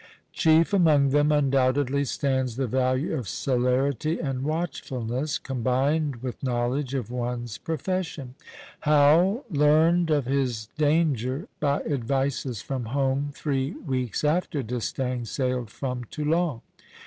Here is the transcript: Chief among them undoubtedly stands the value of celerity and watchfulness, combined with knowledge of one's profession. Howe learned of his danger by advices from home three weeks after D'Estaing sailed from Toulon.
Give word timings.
Chief 0.33 0.73
among 0.73 1.09
them 1.09 1.31
undoubtedly 1.31 2.03
stands 2.05 2.55
the 2.55 2.65
value 2.65 3.13
of 3.15 3.27
celerity 3.27 4.17
and 4.19 4.41
watchfulness, 4.41 5.37
combined 5.37 6.23
with 6.23 6.41
knowledge 6.41 6.95
of 6.95 7.11
one's 7.11 7.59
profession. 7.59 8.33
Howe 8.79 9.43
learned 9.51 10.09
of 10.09 10.25
his 10.25 10.69
danger 10.75 11.47
by 11.59 11.81
advices 11.81 12.63
from 12.63 12.85
home 12.85 13.29
three 13.31 13.73
weeks 13.73 14.23
after 14.23 14.63
D'Estaing 14.63 15.25
sailed 15.27 15.69
from 15.69 16.05
Toulon. 16.05 16.61